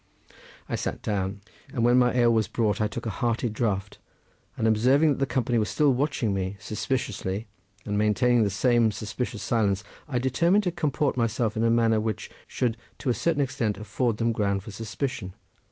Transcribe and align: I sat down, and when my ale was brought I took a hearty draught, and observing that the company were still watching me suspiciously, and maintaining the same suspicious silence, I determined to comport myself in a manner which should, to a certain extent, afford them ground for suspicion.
I 0.67 0.73
sat 0.75 1.03
down, 1.03 1.41
and 1.71 1.83
when 1.85 1.99
my 1.99 2.11
ale 2.15 2.33
was 2.33 2.47
brought 2.47 2.81
I 2.81 2.87
took 2.87 3.05
a 3.05 3.11
hearty 3.11 3.49
draught, 3.49 3.99
and 4.57 4.67
observing 4.67 5.09
that 5.11 5.19
the 5.19 5.27
company 5.27 5.59
were 5.59 5.65
still 5.65 5.93
watching 5.93 6.33
me 6.33 6.57
suspiciously, 6.59 7.45
and 7.85 7.99
maintaining 7.99 8.43
the 8.43 8.49
same 8.49 8.91
suspicious 8.91 9.43
silence, 9.43 9.83
I 10.07 10.17
determined 10.17 10.63
to 10.63 10.71
comport 10.71 11.17
myself 11.17 11.55
in 11.55 11.63
a 11.63 11.69
manner 11.69 11.99
which 12.01 12.31
should, 12.47 12.77
to 12.97 13.11
a 13.11 13.13
certain 13.13 13.43
extent, 13.43 13.77
afford 13.77 14.17
them 14.17 14.31
ground 14.31 14.63
for 14.63 14.71
suspicion. 14.71 15.35